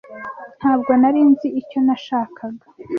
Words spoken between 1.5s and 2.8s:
icyo nashakaga.